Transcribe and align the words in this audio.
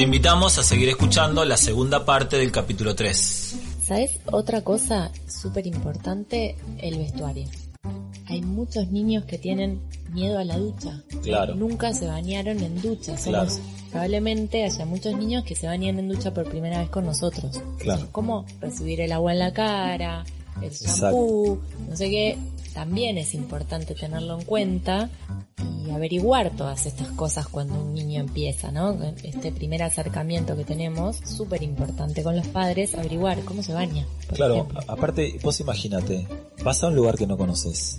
Te 0.00 0.04
invitamos 0.04 0.56
a 0.56 0.62
seguir 0.62 0.88
escuchando 0.88 1.44
la 1.44 1.58
segunda 1.58 2.06
parte 2.06 2.38
del 2.38 2.50
capítulo 2.50 2.94
3. 2.94 3.56
¿Sabes 3.86 4.18
otra 4.32 4.64
cosa 4.64 5.12
súper 5.28 5.66
importante? 5.66 6.56
El 6.78 6.96
vestuario. 6.96 7.46
Hay 8.24 8.40
muchos 8.40 8.90
niños 8.90 9.26
que 9.26 9.36
tienen 9.36 9.82
miedo 10.10 10.38
a 10.38 10.44
la 10.44 10.56
ducha. 10.56 11.02
Claro. 11.22 11.54
Nunca 11.54 11.92
se 11.92 12.06
bañaron 12.06 12.62
en 12.62 12.80
ducha. 12.80 13.18
Somos, 13.18 13.60
Probablemente 13.90 14.64
haya 14.64 14.86
muchos 14.86 15.14
niños 15.18 15.44
que 15.44 15.54
se 15.54 15.66
bañan 15.66 15.98
en 15.98 16.08
ducha 16.08 16.32
por 16.32 16.48
primera 16.48 16.78
vez 16.78 16.88
con 16.88 17.04
nosotros. 17.04 17.60
Claro. 17.78 18.08
¿Cómo 18.10 18.46
recibir 18.58 19.02
el 19.02 19.12
agua 19.12 19.32
en 19.32 19.38
la 19.38 19.52
cara, 19.52 20.24
el 20.62 20.70
shampoo, 20.70 21.58
no 21.88 21.96
sé 21.96 22.10
qué? 22.10 22.38
También 22.74 23.18
es 23.18 23.34
importante 23.34 23.94
tenerlo 23.94 24.38
en 24.38 24.44
cuenta 24.46 25.10
y 25.84 25.90
averiguar 25.90 26.50
todas 26.56 26.86
estas 26.86 27.08
cosas 27.08 27.48
cuando 27.48 27.74
un 27.80 27.94
niño 27.94 28.20
empieza, 28.20 28.70
¿no? 28.70 28.96
Este 29.24 29.50
primer 29.50 29.82
acercamiento 29.82 30.56
que 30.56 30.64
tenemos, 30.64 31.16
súper 31.16 31.62
importante 31.62 32.22
con 32.22 32.36
los 32.36 32.46
padres, 32.46 32.94
averiguar 32.94 33.40
cómo 33.40 33.62
se 33.62 33.72
baña. 33.74 34.06
Claro, 34.34 34.68
aparte, 34.86 35.38
vos 35.42 35.58
imagínate, 35.60 36.28
vas 36.62 36.82
a 36.84 36.88
un 36.88 36.94
lugar 36.94 37.16
que 37.16 37.26
no 37.26 37.36
conoces, 37.36 37.98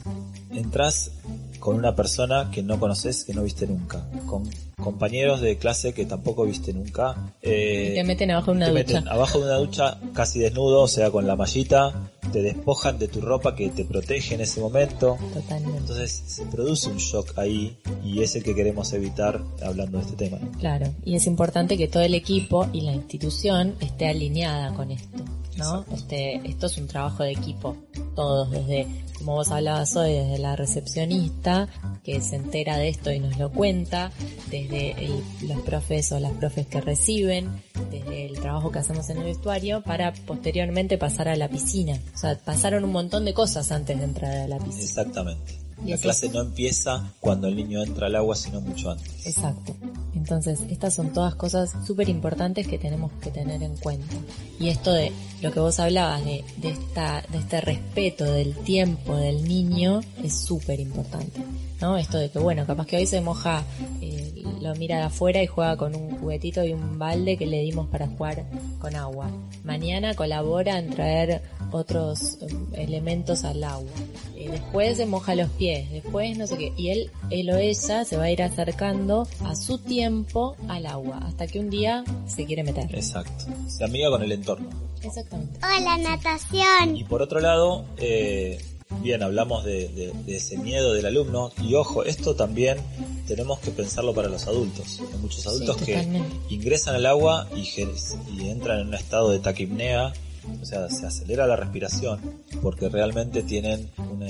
entras 0.53 1.11
con 1.59 1.75
una 1.75 1.95
persona 1.95 2.49
que 2.51 2.63
no 2.63 2.79
conoces, 2.79 3.23
que 3.23 3.33
no 3.33 3.43
viste 3.43 3.67
nunca, 3.67 4.03
con 4.25 4.49
compañeros 4.81 5.41
de 5.41 5.57
clase 5.57 5.93
que 5.93 6.05
tampoco 6.05 6.45
viste 6.45 6.73
nunca, 6.73 7.33
eh, 7.41 7.89
Y 7.91 7.95
te 7.95 8.03
meten 8.03 8.31
abajo 8.31 8.51
de 8.51 8.57
una 8.57 8.65
te 8.65 8.71
ducha. 8.71 8.83
meten 8.95 9.07
abajo 9.07 9.39
de 9.39 9.45
una 9.45 9.57
ducha 9.57 9.99
casi 10.13 10.39
desnudo, 10.39 10.81
o 10.81 10.87
sea, 10.87 11.11
con 11.11 11.27
la 11.27 11.35
mallita, 11.35 12.10
te 12.31 12.41
despojan 12.41 12.97
de 12.97 13.07
tu 13.07 13.21
ropa 13.21 13.55
que 13.55 13.69
te 13.69 13.85
protege 13.85 14.35
en 14.35 14.41
ese 14.41 14.59
momento. 14.61 15.17
Totalmente. 15.33 15.77
Entonces 15.77 16.23
se 16.25 16.45
produce 16.45 16.89
un 16.89 16.97
shock 16.97 17.37
ahí 17.37 17.77
y 18.03 18.21
es 18.21 18.35
el 18.35 18.43
que 18.43 18.55
queremos 18.55 18.93
evitar 18.93 19.41
hablando 19.63 19.97
de 19.97 20.03
este 20.05 20.15
tema. 20.15 20.37
Claro, 20.59 20.87
y 21.05 21.15
es 21.15 21.27
importante 21.27 21.77
que 21.77 21.87
todo 21.87 22.03
el 22.03 22.13
equipo 22.13 22.67
y 22.73 22.81
la 22.81 22.93
institución 22.93 23.75
esté 23.79 24.07
alineada 24.07 24.73
con 24.73 24.91
esto, 24.91 25.23
¿no? 25.57 25.85
Este, 25.93 26.35
esto 26.47 26.67
es 26.67 26.77
un 26.77 26.87
trabajo 26.87 27.23
de 27.23 27.31
equipo, 27.31 27.75
todos, 28.15 28.51
desde, 28.51 28.87
como 29.17 29.33
vos 29.33 29.51
hablabas 29.51 29.95
hoy, 29.95 30.13
desde 30.13 30.37
la 30.39 30.55
recepcionista, 30.55 31.67
que 32.03 32.21
se 32.21 32.35
entera 32.35 32.77
de 32.77 32.89
esto 32.89 33.11
y 33.11 33.19
nos 33.19 33.37
lo 33.37 33.51
cuenta, 33.51 34.11
desde 34.49 34.91
el- 35.03 35.23
los 35.47 35.61
profes 35.61 36.11
o 36.11 36.19
las 36.19 36.31
profes 36.33 36.67
que 36.67 36.81
reciben, 36.81 37.49
desde 37.91 38.25
el 38.25 38.39
trabajo 38.39 38.71
que 38.71 38.79
hacemos 38.79 39.09
en 39.09 39.17
el 39.17 39.23
vestuario, 39.25 39.81
para 39.81 40.13
posteriormente 40.13 40.97
pasar 40.97 41.27
a 41.27 41.35
la 41.35 41.47
piscina. 41.49 41.99
O 42.13 42.17
sea, 42.17 42.37
pasaron 42.37 42.83
un 42.83 42.91
montón 42.91 43.25
de 43.25 43.33
cosas 43.33 43.71
antes 43.71 43.97
de 43.97 44.03
entrar 44.03 44.35
a 44.37 44.47
la 44.47 44.57
piscina. 44.57 44.83
Exactamente. 44.83 45.59
La 45.85 45.97
clase 45.97 46.29
no 46.29 46.41
empieza 46.41 47.11
cuando 47.19 47.47
el 47.47 47.55
niño 47.55 47.81
entra 47.81 48.05
al 48.07 48.15
agua, 48.15 48.35
sino 48.35 48.61
mucho 48.61 48.91
antes. 48.91 49.25
Exacto. 49.25 49.73
Entonces, 50.21 50.59
estas 50.69 50.93
son 50.93 51.13
todas 51.13 51.33
cosas 51.33 51.73
súper 51.83 52.07
importantes 52.07 52.67
que 52.67 52.77
tenemos 52.77 53.11
que 53.13 53.31
tener 53.31 53.63
en 53.63 53.75
cuenta. 53.75 54.15
Y 54.59 54.69
esto 54.69 54.93
de 54.93 55.11
lo 55.41 55.51
que 55.51 55.59
vos 55.59 55.79
hablabas, 55.79 56.23
de, 56.23 56.43
de, 56.57 56.69
esta, 56.69 57.23
de 57.27 57.39
este 57.39 57.59
respeto 57.59 58.31
del 58.31 58.55
tiempo 58.57 59.17
del 59.17 59.43
niño, 59.47 60.01
es 60.23 60.39
súper 60.45 60.79
importante. 60.79 61.41
¿No? 61.81 61.97
Esto 61.97 62.19
de 62.19 62.29
que, 62.29 62.37
bueno, 62.37 62.67
capaz 62.67 62.85
que 62.85 62.97
hoy 62.97 63.07
se 63.07 63.19
moja, 63.19 63.63
eh, 63.99 64.43
lo 64.61 64.75
mira 64.75 64.97
de 64.97 65.03
afuera 65.05 65.41
y 65.41 65.47
juega 65.47 65.75
con 65.75 65.95
un 65.95 66.19
juguetito 66.19 66.63
y 66.63 66.73
un 66.73 66.99
balde 66.99 67.35
que 67.35 67.47
le 67.47 67.61
dimos 67.61 67.87
para 67.87 68.05
jugar 68.05 68.45
con 68.77 68.95
agua. 68.95 69.31
Mañana 69.63 70.13
colabora 70.13 70.77
en 70.77 70.91
traer 70.91 71.41
otros 71.71 72.37
eh, 72.41 72.47
elementos 72.73 73.43
al 73.43 73.63
agua. 73.63 73.89
Eh, 74.35 74.49
después 74.51 74.97
se 74.97 75.05
moja 75.05 75.35
los 75.35 75.49
pies, 75.51 75.89
después 75.91 76.37
no 76.37 76.47
sé 76.47 76.57
qué. 76.57 76.73
Y 76.77 76.89
él, 76.89 77.11
él 77.29 77.49
o 77.51 77.57
ella 77.57 78.05
se 78.05 78.17
va 78.17 78.23
a 78.23 78.31
ir 78.31 78.41
acercando 78.43 79.27
a 79.45 79.55
su 79.55 79.77
tiempo 79.77 80.55
al 80.67 80.85
agua, 80.85 81.19
hasta 81.23 81.47
que 81.47 81.59
un 81.59 81.69
día 81.69 82.03
se 82.27 82.45
quiere 82.45 82.63
meter. 82.63 82.93
Exacto. 82.95 83.45
Se 83.67 83.83
amiga 83.83 84.09
con 84.09 84.23
el 84.23 84.31
entorno. 84.31 84.69
Exactamente. 85.03 85.59
Hola, 85.65 85.97
natación. 85.97 86.95
Y 86.95 87.03
por 87.03 87.21
otro 87.21 87.39
lado, 87.39 87.85
eh, 87.97 88.59
bien, 89.01 89.23
hablamos 89.23 89.63
de, 89.63 89.87
de- 89.89 90.13
de 90.25 90.35
ese 90.35 90.57
miedo 90.57 90.93
del 90.93 91.05
alumno. 91.05 91.51
Y 91.61 91.73
ojo, 91.75 92.03
esto 92.03 92.35
también 92.35 92.77
tenemos 93.27 93.59
que 93.59 93.71
pensarlo 93.71 94.13
para 94.13 94.27
los 94.29 94.45
adultos. 94.47 94.99
Hay 95.11 95.19
muchos 95.19 95.45
adultos 95.47 95.77
que 95.77 96.21
ingresan 96.49 96.95
al 96.95 97.05
agua 97.05 97.47
y, 97.55 97.61
y 98.37 98.49
entran 98.49 98.79
en 98.81 98.87
un 98.89 98.93
estado 98.95 99.29
de 99.31 99.39
taquipnea. 99.39 100.13
O 100.61 100.65
sea, 100.65 100.89
se 100.89 101.05
acelera 101.05 101.45
la 101.47 101.55
respiración 101.55 102.19
porque 102.61 102.89
realmente 102.89 103.43
tienen 103.43 103.89
una, 103.97 104.25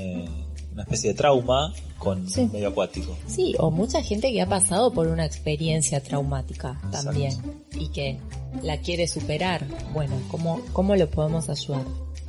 una 0.74 0.84
especie 0.84 1.12
de 1.12 1.16
trauma 1.16 1.74
con 1.98 2.28
Sí. 2.30 2.50
medio 2.52 2.70
acuático. 2.70 3.16
Sí, 3.28 3.54
o 3.60 3.70
mucha 3.72 4.02
gente 4.04 4.32
que 4.32 4.42
ha 4.42 4.48
pasado 4.48 4.92
por 4.92 5.08
una 5.08 5.26
experiencia 5.26 6.02
traumática 6.02 6.82
también 6.92 7.34
y 7.80 7.90
que 7.90 8.18
la 8.64 8.78
quiere 8.78 9.08
superar. 9.08 9.66
Bueno, 9.94 10.16
¿cómo, 10.30 10.62
¿cómo 10.74 10.96
lo 10.96 11.10
podemos 11.10 11.50
ayudar? 11.50 11.84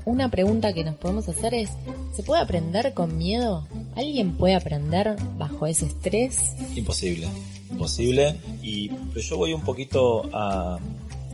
Una 0.04 0.28
pregunta 0.30 0.72
que 0.72 0.82
nos 0.84 0.96
podemos 0.96 1.28
hacer 1.28 1.54
es, 1.54 1.70
¿se 2.14 2.22
puede 2.24 2.42
aprender 2.42 2.92
con 2.92 3.16
miedo? 3.16 3.66
¿Alguien 3.94 4.36
puede 4.36 4.54
aprender 4.56 5.14
bajo 5.38 5.66
ese 5.66 5.86
estrés? 5.86 6.38
Imposible, 6.74 7.28
imposible. 7.70 8.36
Y 8.62 8.88
pero 8.88 9.20
yo 9.20 9.36
voy 9.36 9.52
un 9.52 9.62
poquito 9.62 10.28
a, 10.32 10.78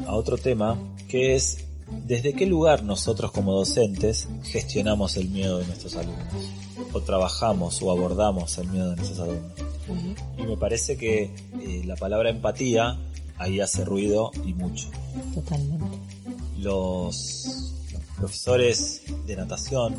a 0.07 0.15
otro 0.15 0.37
tema, 0.37 0.79
que 1.09 1.35
es 1.35 1.65
desde 2.07 2.33
qué 2.35 2.47
lugar 2.47 2.83
nosotros 2.85 3.33
como 3.33 3.53
docentes 3.55 4.29
gestionamos 4.45 5.17
el 5.17 5.29
miedo 5.29 5.59
de 5.59 5.67
nuestros 5.67 5.97
alumnos, 5.97 6.27
o 6.93 7.01
trabajamos 7.01 7.81
o 7.83 7.91
abordamos 7.91 8.57
el 8.59 8.69
miedo 8.69 8.91
de 8.91 8.97
nuestros 8.97 9.21
alumnos. 9.21 9.53
Y 10.39 10.43
me 10.43 10.57
parece 10.57 10.97
que 10.97 11.35
eh, 11.63 11.83
la 11.87 11.97
palabra 11.97 12.29
empatía 12.31 12.99
ahí 13.39 13.61
hace 13.61 13.85
ruido 13.85 14.31
y 14.45 14.53
mucho. 14.55 14.89
Totalmente. 15.35 15.99
Los 16.59 17.73
profesores 18.17 19.03
de 19.27 19.37
natación, 19.37 19.95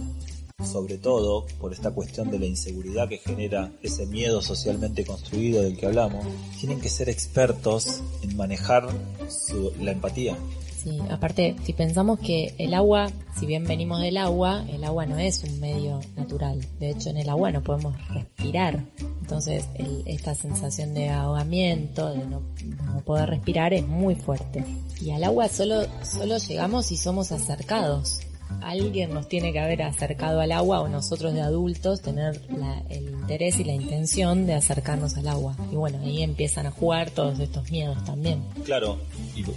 sobre 0.63 0.97
todo 0.97 1.45
por 1.59 1.71
esta 1.73 1.91
cuestión 1.91 2.29
de 2.29 2.37
la 2.37 2.45
inseguridad 2.45 3.07
que 3.07 3.17
genera 3.17 3.71
ese 3.81 4.05
miedo 4.05 4.41
socialmente 4.41 5.05
construido 5.05 5.61
del 5.63 5.77
que 5.77 5.85
hablamos, 5.85 6.25
tienen 6.59 6.81
que 6.81 6.89
ser 6.89 7.09
expertos 7.09 8.01
en 8.21 8.35
manejar 8.35 8.89
su- 9.29 9.71
la 9.79 9.91
empatía. 9.91 10.37
Sí, 10.81 10.97
aparte, 11.09 11.57
si 11.65 11.73
pensamos 11.73 12.19
que 12.19 12.53
el 12.57 12.73
agua, 12.73 13.11
si 13.37 13.45
bien 13.45 13.65
venimos 13.65 13.99
del 13.99 14.15
agua, 14.15 14.63
el 14.69 14.85
agua 14.85 15.05
no 15.05 15.17
es 15.17 15.43
un 15.43 15.59
medio 15.59 15.99
natural. 16.15 16.65
De 16.79 16.91
hecho, 16.91 17.09
en 17.09 17.17
el 17.17 17.27
agua 17.27 17.51
no 17.51 17.61
podemos 17.61 17.95
respirar. 18.09 18.85
Entonces, 19.19 19.65
el- 19.75 20.03
esta 20.05 20.33
sensación 20.35 20.93
de 20.93 21.09
ahogamiento, 21.09 22.13
de 22.13 22.25
no, 22.25 22.41
no 22.85 23.01
poder 23.01 23.29
respirar, 23.29 23.73
es 23.73 23.85
muy 23.85 24.15
fuerte. 24.15 24.63
Y 25.01 25.11
al 25.11 25.25
agua 25.25 25.49
solo, 25.49 25.81
solo 26.01 26.37
llegamos 26.37 26.85
si 26.85 26.95
somos 26.95 27.33
acercados. 27.33 28.21
Alguien 28.61 29.13
nos 29.13 29.27
tiene 29.27 29.51
que 29.53 29.59
haber 29.59 29.81
acercado 29.83 30.39
al 30.41 30.51
agua 30.51 30.81
o 30.81 30.87
nosotros 30.87 31.33
de 31.33 31.41
adultos 31.41 32.01
tener 32.01 32.41
la- 32.49 32.81
el 32.89 33.05
interés 33.09 33.59
y 33.59 33.63
la 33.63 33.73
intención 33.73 34.45
de 34.45 34.53
acercarnos 34.55 35.15
al 35.17 35.27
agua. 35.27 35.55
Y 35.71 35.75
bueno, 35.75 35.99
ahí 36.03 36.23
empiezan 36.23 36.65
a 36.65 36.71
jugar 36.71 37.09
todos 37.11 37.39
estos 37.39 37.69
miedos 37.71 38.03
también. 38.03 38.43
Claro, 38.65 38.97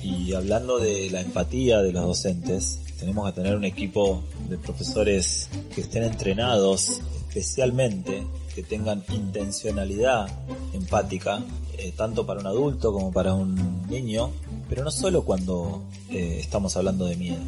y, 0.03 0.32
hablando 0.34 0.78
de 0.78 1.10
la 1.10 1.20
empatía 1.20 1.80
de 1.82 1.92
los 1.92 2.04
docentes, 2.04 2.78
tenemos 2.98 3.26
que 3.26 3.41
tener 3.41 3.56
un 3.56 3.64
equipo 3.64 4.22
de 4.48 4.58
profesores 4.58 5.48
que 5.74 5.80
estén 5.80 6.04
entrenados 6.04 7.00
especialmente, 7.28 8.22
que 8.54 8.62
tengan 8.62 9.03
intencionalidad 9.12 10.28
empática, 10.74 11.42
eh, 11.78 11.92
tanto 11.97 12.26
para 12.26 12.41
un 12.41 12.47
adulto 12.47 12.92
como 12.92 13.10
para 13.10 13.32
un 13.34 13.86
niño, 13.88 14.30
pero 14.69 14.84
no 14.84 14.91
solo 14.91 15.24
cuando 15.24 15.82
eh, 16.10 16.36
estamos 16.41 16.76
hablando 16.76 17.06
de 17.06 17.16
miedo. 17.16 17.38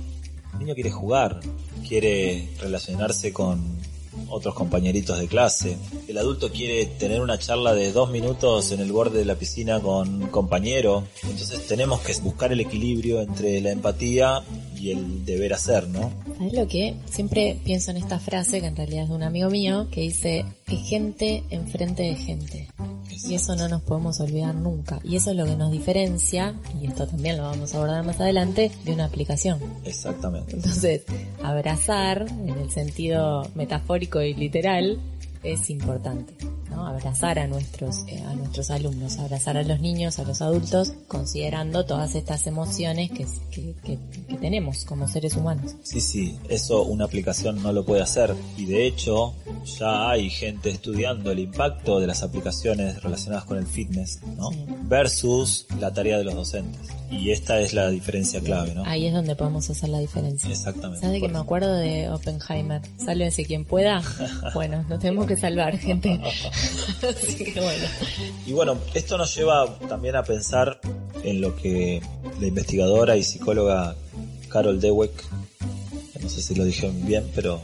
El 0.54 0.60
niño 0.60 0.74
quiere 0.74 0.90
jugar, 0.90 1.40
quiere 1.86 2.48
relacionarse 2.60 3.32
con 3.32 3.60
otros 4.28 4.54
compañeritos 4.54 5.18
de 5.18 5.26
clase. 5.26 5.76
El 6.08 6.18
adulto 6.18 6.50
quiere 6.50 6.86
tener 6.86 7.20
una 7.20 7.38
charla 7.38 7.74
de 7.74 7.92
dos 7.92 8.10
minutos 8.10 8.72
en 8.72 8.80
el 8.80 8.92
borde 8.92 9.18
de 9.18 9.24
la 9.24 9.34
piscina 9.34 9.80
con 9.80 10.22
un 10.22 10.28
compañero. 10.28 11.04
Entonces 11.22 11.66
tenemos 11.66 12.00
que 12.00 12.14
buscar 12.20 12.52
el 12.52 12.60
equilibrio 12.60 13.20
entre 13.20 13.60
la 13.60 13.70
empatía 13.70 14.42
y 14.78 14.90
el 14.90 15.24
deber 15.24 15.54
hacer, 15.54 15.88
¿no? 15.88 16.12
¿Sabes 16.38 16.52
lo 16.52 16.68
que? 16.68 16.94
Siempre 17.10 17.58
pienso 17.64 17.90
en 17.90 17.96
esta 17.96 18.18
frase, 18.18 18.60
que 18.60 18.66
en 18.66 18.76
realidad 18.76 19.04
es 19.04 19.08
de 19.08 19.14
un 19.14 19.22
amigo 19.22 19.50
mío, 19.50 19.88
que 19.90 20.02
dice, 20.02 20.44
es 20.66 20.88
gente 20.88 21.42
enfrente 21.50 22.02
de 22.02 22.14
gente. 22.14 22.68
Y 23.26 23.34
eso 23.34 23.56
no 23.56 23.68
nos 23.68 23.82
podemos 23.82 24.20
olvidar 24.20 24.54
nunca. 24.54 25.00
Y 25.04 25.16
eso 25.16 25.30
es 25.30 25.36
lo 25.36 25.44
que 25.44 25.56
nos 25.56 25.70
diferencia, 25.70 26.54
y 26.80 26.86
esto 26.86 27.06
también 27.06 27.36
lo 27.36 27.44
vamos 27.44 27.74
a 27.74 27.76
abordar 27.78 28.04
más 28.04 28.20
adelante, 28.20 28.70
de 28.84 28.92
una 28.92 29.04
aplicación. 29.06 29.58
Exactamente. 29.84 30.56
Entonces, 30.56 31.02
abrazar, 31.42 32.26
en 32.28 32.58
el 32.58 32.70
sentido 32.70 33.48
metafórico 33.54 34.20
y 34.22 34.34
literal, 34.34 34.98
es 35.42 35.70
importante. 35.70 36.32
¿No? 36.74 36.86
abrazar 36.86 37.38
a 37.38 37.46
nuestros, 37.46 38.04
eh, 38.08 38.22
a 38.26 38.34
nuestros 38.34 38.70
alumnos, 38.70 39.18
abrazar 39.18 39.56
a 39.56 39.62
los 39.62 39.80
niños, 39.80 40.18
a 40.18 40.24
los 40.24 40.42
adultos, 40.42 40.92
considerando 41.08 41.84
todas 41.84 42.14
estas 42.14 42.46
emociones 42.46 43.10
que, 43.10 43.26
que, 43.50 43.74
que, 43.84 43.98
que 44.28 44.36
tenemos 44.36 44.84
como 44.84 45.08
seres 45.08 45.34
humanos. 45.36 45.74
Sí, 45.82 46.00
sí, 46.00 46.38
eso 46.48 46.82
una 46.82 47.04
aplicación 47.04 47.62
no 47.62 47.72
lo 47.72 47.84
puede 47.84 48.02
hacer 48.02 48.34
y 48.56 48.66
de 48.66 48.86
hecho 48.86 49.34
ya 49.78 50.10
hay 50.10 50.30
gente 50.30 50.70
estudiando 50.70 51.30
el 51.30 51.38
impacto 51.38 52.00
de 52.00 52.06
las 52.06 52.22
aplicaciones 52.22 53.02
relacionadas 53.02 53.44
con 53.44 53.58
el 53.58 53.66
fitness, 53.66 54.20
¿no? 54.36 54.50
Sí. 54.50 54.66
Versus 54.84 55.66
la 55.80 55.92
tarea 55.92 56.18
de 56.18 56.24
los 56.24 56.34
docentes. 56.34 56.94
Y 57.10 57.30
esta 57.30 57.60
es 57.60 57.74
la 57.74 57.90
diferencia 57.90 58.40
clave, 58.40 58.74
¿no? 58.74 58.84
Ahí 58.84 59.06
es 59.06 59.12
donde 59.12 59.36
podemos 59.36 59.68
hacer 59.70 59.88
la 59.88 59.98
diferencia. 59.98 60.50
Exactamente. 60.50 61.00
¿Sabes 61.00 61.20
que 61.20 61.28
me 61.28 61.38
acuerdo 61.38 61.72
de 61.74 62.08
Oppenheimer? 62.10 62.82
Sálvense 62.98 63.44
quien 63.44 63.64
pueda. 63.64 64.02
Bueno, 64.54 64.84
nos 64.88 65.00
tenemos 65.00 65.26
que 65.26 65.36
salvar, 65.36 65.76
gente. 65.78 66.20
Así 67.08 67.44
que 67.44 67.60
bueno. 67.60 67.86
Y 68.46 68.52
bueno, 68.52 68.78
esto 68.94 69.18
nos 69.18 69.34
lleva 69.34 69.78
también 69.88 70.16
a 70.16 70.22
pensar 70.22 70.80
en 71.22 71.40
lo 71.40 71.56
que 71.56 72.00
la 72.40 72.46
investigadora 72.46 73.16
y 73.16 73.22
psicóloga 73.22 73.94
Carol 74.48 74.80
Dweck, 74.80 75.24
no 76.20 76.28
sé 76.28 76.42
si 76.42 76.54
lo 76.54 76.64
dije 76.64 76.90
bien, 76.92 77.30
pero 77.34 77.60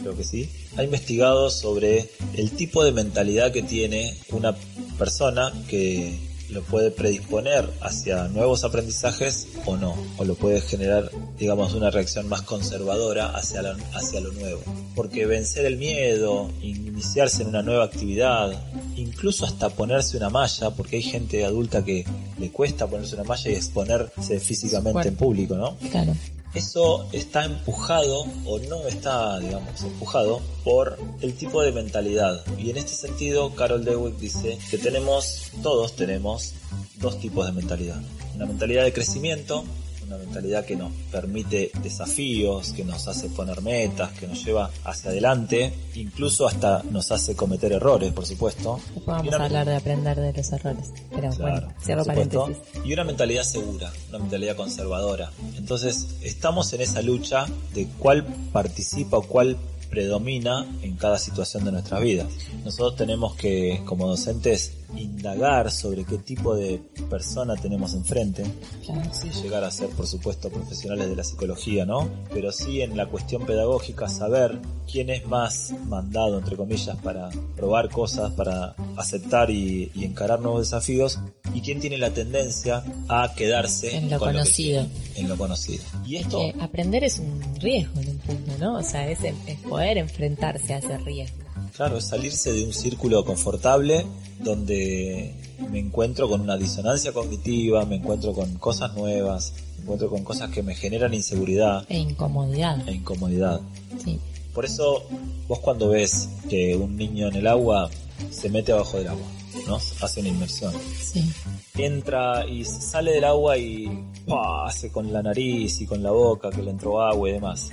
creo 0.00 0.16
que 0.16 0.24
sí, 0.24 0.48
ha 0.76 0.82
investigado 0.82 1.50
sobre 1.50 2.08
el 2.34 2.52
tipo 2.52 2.84
de 2.84 2.92
mentalidad 2.92 3.52
que 3.52 3.62
tiene 3.62 4.16
una 4.30 4.54
persona 4.98 5.52
que 5.68 6.29
lo 6.52 6.62
puede 6.62 6.90
predisponer 6.90 7.68
hacia 7.80 8.28
nuevos 8.28 8.64
aprendizajes 8.64 9.46
o 9.66 9.76
no, 9.76 9.94
o 10.18 10.24
lo 10.24 10.34
puede 10.34 10.60
generar, 10.60 11.10
digamos, 11.38 11.74
una 11.74 11.90
reacción 11.90 12.28
más 12.28 12.42
conservadora 12.42 13.28
hacia, 13.36 13.62
la- 13.62 13.76
hacia 13.94 14.20
lo 14.20 14.32
nuevo. 14.32 14.60
Porque 14.94 15.26
vencer 15.26 15.64
el 15.66 15.76
miedo, 15.76 16.50
iniciarse 16.62 17.42
en 17.42 17.48
una 17.48 17.62
nueva 17.62 17.84
actividad, 17.84 18.52
incluso 18.96 19.44
hasta 19.46 19.68
ponerse 19.70 20.16
una 20.16 20.30
malla, 20.30 20.70
porque 20.70 20.96
hay 20.96 21.02
gente 21.02 21.44
adulta 21.44 21.84
que 21.84 22.04
le 22.38 22.50
cuesta 22.50 22.86
ponerse 22.86 23.14
una 23.14 23.24
malla 23.24 23.50
y 23.50 23.54
exponerse 23.54 24.40
físicamente 24.40 24.92
Bueno. 24.92 25.08
en 25.10 25.16
público, 25.16 25.56
¿no? 25.56 25.76
Claro. 25.90 26.14
Eso 26.54 27.06
está 27.12 27.44
empujado 27.44 28.24
o 28.44 28.58
no 28.68 28.88
está, 28.88 29.38
digamos, 29.38 29.80
empujado 29.82 30.40
por 30.64 30.98
el 31.20 31.34
tipo 31.34 31.62
de 31.62 31.70
mentalidad. 31.70 32.44
Y 32.58 32.70
en 32.70 32.76
este 32.76 32.92
sentido, 32.92 33.54
Carol 33.54 33.84
Dweck 33.84 34.16
dice 34.16 34.58
que 34.68 34.78
tenemos, 34.78 35.52
todos 35.62 35.94
tenemos, 35.94 36.54
dos 36.96 37.20
tipos 37.20 37.46
de 37.46 37.52
mentalidad. 37.52 38.00
Una 38.34 38.46
mentalidad 38.46 38.82
de 38.82 38.92
crecimiento, 38.92 39.64
una 40.10 40.18
mentalidad 40.18 40.64
que 40.64 40.74
nos 40.74 40.92
permite 41.12 41.70
desafíos, 41.82 42.72
que 42.72 42.84
nos 42.84 43.06
hace 43.06 43.28
poner 43.28 43.62
metas, 43.62 44.10
que 44.18 44.26
nos 44.26 44.44
lleva 44.44 44.68
hacia 44.84 45.10
adelante, 45.10 45.72
incluso 45.94 46.48
hasta 46.48 46.82
nos 46.90 47.12
hace 47.12 47.36
cometer 47.36 47.72
errores, 47.72 48.12
por 48.12 48.26
supuesto. 48.26 48.80
Después 48.86 49.06
vamos 49.06 49.28
una- 49.28 49.36
a 49.36 49.44
hablar 49.46 49.66
de 49.68 49.76
aprender 49.76 50.18
de 50.18 50.32
los 50.32 50.52
errores. 50.52 50.92
Pero 51.10 51.30
Claro, 51.30 51.38
bueno, 51.38 51.72
cierro 51.84 52.04
paréntesis. 52.04 52.56
Y 52.84 52.92
una 52.92 53.04
mentalidad 53.04 53.44
segura, 53.44 53.92
una 54.08 54.18
mentalidad 54.18 54.56
conservadora. 54.56 55.30
Entonces, 55.56 56.06
estamos 56.22 56.72
en 56.72 56.80
esa 56.80 57.02
lucha 57.02 57.46
de 57.72 57.86
cuál 57.98 58.24
participa 58.52 59.18
o 59.18 59.22
cuál 59.22 59.56
predomina 59.90 60.66
en 60.82 60.96
cada 60.96 61.18
situación 61.18 61.64
de 61.64 61.72
nuestras 61.72 62.00
vidas. 62.00 62.26
Nosotros 62.64 62.96
tenemos 62.96 63.34
que, 63.36 63.82
como 63.84 64.08
docentes, 64.08 64.72
indagar 64.96 65.70
sobre 65.70 66.04
qué 66.04 66.18
tipo 66.18 66.54
de 66.54 66.80
persona 67.08 67.56
tenemos 67.56 67.94
enfrente, 67.94 68.44
Claro. 68.84 69.02
sin 69.12 69.32
llegar 69.32 69.64
a 69.64 69.70
ser, 69.70 69.88
por 69.90 70.06
supuesto, 70.06 70.48
profesionales 70.50 71.08
de 71.08 71.16
la 71.16 71.24
psicología, 71.24 71.84
¿no? 71.86 72.08
Pero 72.32 72.52
sí 72.52 72.80
en 72.82 72.96
la 72.96 73.06
cuestión 73.06 73.44
pedagógica 73.46 74.08
saber 74.08 74.58
quién 74.90 75.10
es 75.10 75.26
más 75.26 75.72
mandado, 75.86 76.38
entre 76.38 76.56
comillas, 76.56 76.96
para 76.98 77.30
probar 77.56 77.88
cosas, 77.90 78.32
para 78.32 78.74
aceptar 78.96 79.50
y, 79.50 79.90
y 79.94 80.04
encarar 80.04 80.40
nuevos 80.40 80.60
desafíos, 80.62 81.18
y 81.54 81.60
quién 81.62 81.80
tiene 81.80 81.98
la 81.98 82.10
tendencia 82.10 82.84
a 83.08 83.32
quedarse 83.36 83.96
En 83.96 84.10
lo 84.10 84.18
con 84.18 84.32
conocido. 84.32 84.86
en 85.16 85.28
lo 85.28 85.36
conocido. 85.36 85.82
Y 86.06 86.16
esto, 86.16 86.38
Que 86.38 86.54
aprender 86.60 87.02
es 87.04 87.18
un 87.18 87.40
riesgo 87.60 88.00
en 88.00 88.10
un 88.10 88.18
punto, 88.18 88.52
¿no? 88.58 88.76
O 88.78 88.82
sea, 88.82 89.08
es, 89.10 89.18
es 89.24 89.58
poder 89.68 89.98
enfrentarse 89.98 90.74
a 90.74 90.78
ese 90.78 90.96
riesgo. 90.98 91.38
Claro, 91.74 91.96
es 91.98 92.04
salirse 92.06 92.52
de 92.52 92.64
un 92.64 92.72
círculo 92.72 93.24
confortable 93.24 94.04
donde 94.40 95.34
me 95.70 95.78
encuentro 95.78 96.28
con 96.28 96.40
una 96.40 96.56
disonancia 96.56 97.12
cognitiva, 97.12 97.84
me 97.84 97.96
encuentro 97.96 98.32
con 98.32 98.54
cosas 98.54 98.94
nuevas, 98.94 99.52
me 99.76 99.82
encuentro 99.82 100.08
con 100.10 100.24
cosas 100.24 100.50
que 100.50 100.62
me 100.62 100.74
generan 100.74 101.12
inseguridad 101.14 101.84
E 101.88 101.98
incomodidad. 101.98 102.88
e 102.88 102.92
incomodidad. 102.92 103.60
Sí. 104.04 104.18
Por 104.54 104.64
eso 104.64 105.04
vos 105.48 105.58
cuando 105.60 105.88
ves 105.90 106.28
que 106.48 106.74
un 106.76 106.96
niño 106.96 107.28
en 107.28 107.36
el 107.36 107.46
agua 107.46 107.88
se 108.30 108.48
mete 108.48 108.72
abajo 108.72 108.96
del 108.98 109.08
agua, 109.08 109.26
¿no? 109.66 109.76
Hace 109.76 110.20
una 110.20 110.28
inmersión. 110.30 110.72
Sí. 111.00 111.30
Entra 111.78 112.46
y 112.46 112.64
sale 112.64 113.12
del 113.12 113.24
agua 113.24 113.56
y 113.56 113.86
¡pah! 114.26 114.66
hace 114.66 114.90
con 114.90 115.12
la 115.12 115.22
nariz 115.22 115.80
y 115.80 115.86
con 115.86 116.02
la 116.02 116.10
boca 116.10 116.50
que 116.50 116.62
le 116.62 116.70
entró 116.70 117.00
agua 117.00 117.28
y 117.28 117.32
demás. 117.32 117.68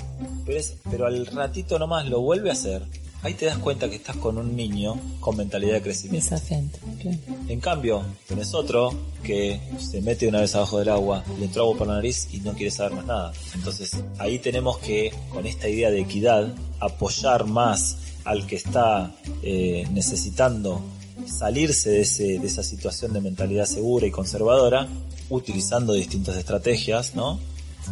Pero, 0.46 0.60
es- 0.60 0.76
pero 0.90 1.08
al 1.08 1.26
ratito 1.26 1.80
nomás 1.80 2.08
lo 2.08 2.22
vuelve 2.22 2.50
a 2.50 2.54
hacer. 2.54 2.84
Ahí 3.24 3.34
te 3.34 3.46
das 3.46 3.58
cuenta 3.58 3.90
que 3.90 3.96
estás 3.96 4.16
con 4.18 4.38
un 4.38 4.56
niño 4.56 4.96
con 5.20 5.36
mentalidad 5.38 5.74
de 5.74 5.82
crecimiento. 5.82 6.30
Desafiante. 6.30 6.80
Claro. 7.02 7.18
En 7.48 7.60
cambio, 7.60 8.04
tenés 8.28 8.54
otro 8.54 8.94
que 9.24 9.60
se 9.80 10.02
mete 10.02 10.28
una 10.28 10.42
vez 10.42 10.56
abajo 10.56 10.80
del 10.80 10.90
agua, 10.90 11.24
le 11.40 11.46
entró 11.46 11.64
agua 11.64 11.78
por 11.78 11.88
la 11.88 11.96
nariz 11.96 12.28
y 12.32 12.40
no 12.40 12.54
quiere 12.54 12.72
saber 12.72 12.94
más 12.94 13.06
nada. 13.06 13.34
Entonces, 13.56 13.98
ahí 14.20 14.40
tenemos 14.40 14.78
que, 14.78 15.12
con 15.30 15.46
esta 15.48 15.68
idea 15.68 15.90
de 15.90 16.02
equidad, 16.02 16.54
apoyar 16.80 17.46
más 17.46 17.98
al 18.24 18.46
que 18.46 18.56
está 18.56 19.16
eh, 19.42 19.88
necesitando 19.92 20.82
salirse 21.26 21.90
de, 21.90 22.02
ese, 22.02 22.40
de 22.40 22.48
esa 22.48 22.64
situación 22.64 23.14
de 23.14 23.22
mentalidad 23.22 23.66
segura 23.66 24.06
y 24.06 24.12
conservadora, 24.12 24.88
utilizando 25.30 25.94
distintas 25.94 26.38
estrategias, 26.38 27.16
¿no? 27.16 27.40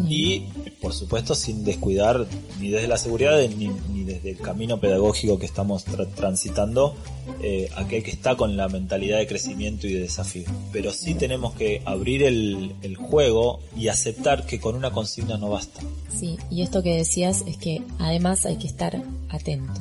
Y, 0.08 0.42
por 0.82 0.94
supuesto, 0.94 1.36
sin 1.36 1.64
descuidar 1.64 2.28
ni 2.60 2.70
desde 2.70 2.88
la 2.88 2.98
seguridad 2.98 3.40
ni, 3.58 3.70
ni 3.94 4.04
desde 4.04 4.32
el 4.32 4.38
camino 4.38 4.80
pedagógico 4.80 5.40
que 5.40 5.46
estamos 5.46 5.86
tra- 5.86 6.08
transitando, 6.14 6.96
eh, 7.42 7.70
aquel 7.76 8.04
que 8.04 8.12
está 8.12 8.36
con 8.36 8.58
la 8.58 8.68
mentalidad 8.68 9.18
de 9.20 9.28
crecimiento 9.28 9.88
y 9.88 9.94
de 9.94 10.02
desafío. 10.02 10.44
Pero 10.72 10.92
sí 10.92 11.14
tenemos 11.16 11.54
que 11.56 11.82
abrir 11.86 12.24
el, 12.24 12.76
el 12.82 12.98
juego 12.98 13.60
y 13.78 13.88
aceptar 13.88 14.46
que 14.46 14.60
con 14.60 14.76
una 14.76 14.92
consigna 14.92 15.38
no 15.38 15.50
basta. 15.50 15.80
Sí, 16.10 16.38
y 16.52 16.62
esto 16.62 16.84
que 16.84 16.96
decías 16.96 17.44
es 17.48 17.58
que 17.58 17.82
además 18.00 18.46
hay 18.46 18.58
que 18.58 18.68
estar 18.68 19.02
atento. 19.30 19.74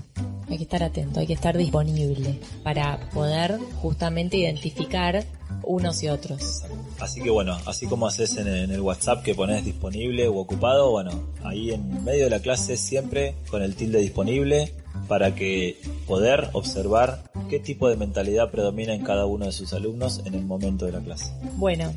Hay 0.49 0.59
que 0.59 0.65
estar 0.65 0.83
atento, 0.83 1.21
hay 1.21 1.27
que 1.27 1.33
estar 1.33 1.57
disponible 1.57 2.39
para 2.63 3.09
poder 3.11 3.59
justamente 3.81 4.37
identificar 4.37 5.25
unos 5.63 6.03
y 6.03 6.09
otros. 6.09 6.61
Así 7.05 7.21
que 7.21 7.31
bueno, 7.31 7.59
así 7.67 7.87
como 7.87 8.07
haces 8.07 8.37
en, 8.39 8.49
en 8.49 8.71
el 8.71 8.81
WhatsApp 8.81 9.23
que 9.23 9.35
pones 9.35 9.63
disponible 9.65 10.27
o 10.27 10.39
ocupado, 10.39 10.91
bueno, 10.91 11.11
ahí 11.43 11.71
en 11.71 12.03
medio 12.03 12.25
de 12.25 12.31
la 12.31 12.41
clase 12.41 12.79
siempre 12.79 13.35
con 13.51 13.63
el 13.63 13.75
tilde 13.77 13.99
disponible 13.99 14.73
para 15.07 15.35
que 15.35 15.79
poder 16.07 16.49
observar 16.53 17.31
qué 17.51 17.59
tipo 17.59 17.89
de 17.89 17.97
mentalidad 17.97 18.51
predomina 18.51 18.95
en 18.95 19.05
cada 19.05 19.27
uno 19.27 19.47
de 19.47 19.53
sus 19.53 19.73
alumnos 19.75 20.23
en 20.25 20.35
el 20.35 20.45
momento 20.45 20.87
de 20.87 20.93
la 20.93 21.01
clase. 21.01 21.33
Bueno, 21.57 21.93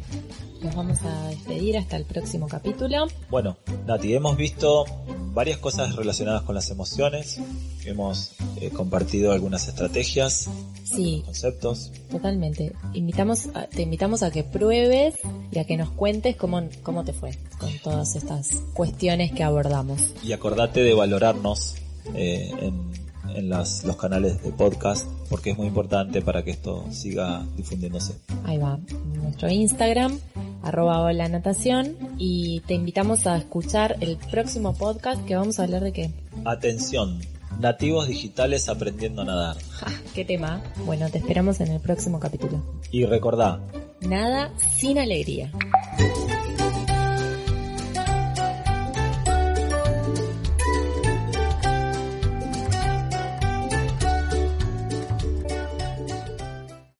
nos 0.61 0.75
vamos 0.75 1.01
a 1.03 1.29
despedir 1.29 1.77
hasta 1.77 1.97
el 1.97 2.05
próximo 2.05 2.47
capítulo. 2.47 3.07
Bueno, 3.29 3.57
Nati, 3.85 4.13
hemos 4.13 4.35
visto 4.35 4.85
varias 5.33 5.59
cosas 5.59 5.95
relacionadas 5.95 6.41
con 6.41 6.55
las 6.55 6.69
emociones, 6.69 7.39
hemos 7.85 8.31
eh, 8.59 8.71
compartido 8.71 9.31
algunas 9.31 9.67
estrategias, 9.67 10.49
Sí, 10.95 11.21
conceptos. 11.25 11.91
totalmente. 12.09 12.73
Invitamos 12.93 13.47
a- 13.53 13.67
te 13.67 13.81
invitamos 13.81 14.23
a 14.23 14.31
que 14.31 14.43
pruebes 14.43 15.15
y 15.51 15.59
a 15.59 15.65
que 15.65 15.77
nos 15.77 15.89
cuentes 15.91 16.35
cómo, 16.35 16.61
cómo 16.83 17.03
te 17.03 17.13
fue 17.13 17.37
con 17.59 17.69
todas 17.83 18.15
estas 18.15 18.49
cuestiones 18.73 19.31
que 19.31 19.43
abordamos. 19.43 20.13
Y 20.23 20.31
acordate 20.33 20.81
de 20.81 20.93
valorarnos 20.93 21.75
eh, 22.15 22.51
en, 22.61 22.91
en 23.35 23.49
las- 23.49 23.83
los 23.83 23.97
canales 23.97 24.41
de 24.41 24.51
podcast, 24.51 25.05
porque 25.29 25.51
es 25.51 25.57
muy 25.57 25.67
importante 25.67 26.21
para 26.21 26.43
que 26.43 26.51
esto 26.51 26.85
siga 26.91 27.45
difundiéndose. 27.57 28.13
Ahí 28.45 28.57
va, 28.57 28.79
nuestro 29.21 29.49
Instagram, 29.49 30.17
arroba 30.63 31.01
hola 31.01 31.27
natación, 31.27 31.95
y 32.17 32.61
te 32.61 32.73
invitamos 32.75 33.27
a 33.27 33.37
escuchar 33.37 33.97
el 33.99 34.15
próximo 34.17 34.73
podcast 34.73 35.23
que 35.25 35.35
vamos 35.35 35.59
a 35.59 35.63
hablar 35.63 35.83
de 35.83 35.91
qué. 35.91 36.11
Atención, 36.45 37.19
nativos 37.59 38.07
digitales 38.07 38.69
aprendiendo 38.69 39.21
a 39.21 39.25
nadar. 39.25 39.57
Ja, 39.77 39.91
¿Qué 40.15 40.25
tema? 40.25 40.59
Bueno, 40.85 41.07
te 41.11 41.19
esperamos 41.19 41.59
en 41.59 41.67
el 41.71 41.79
próximo 41.79 42.19
capítulo. 42.19 42.63
Y 42.91 43.05
recordá, 43.05 43.59
Nada 44.01 44.51
sin 44.57 44.97
alegría. 44.97 45.51